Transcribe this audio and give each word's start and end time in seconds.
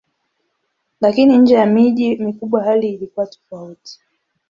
Lakini 1.01 1.37
nje 1.37 1.53
ya 1.55 1.65
miji 1.65 2.17
mikubwa 2.17 2.63
hali 2.63 2.89
ilikuwa 2.93 3.27
tofauti. 3.27 3.99